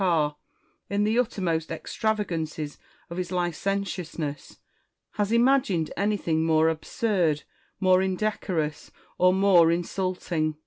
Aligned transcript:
325 0.01 0.17
car, 0.17 0.37
in 0.95 1.03
the 1.03 1.19
uttermost 1.19 1.69
extravagance 1.69 2.57
of 3.11 3.17
his 3.17 3.31
licentiousness, 3.31 4.57
has 5.11 5.31
imagined 5.31 5.93
anything 5.95 6.43
more 6.43 6.69
absurd, 6.69 7.43
more 7.79 8.01
indecorous, 8.01 8.89
or 9.19 9.31
more 9.31 9.71
insulting. 9.71 10.55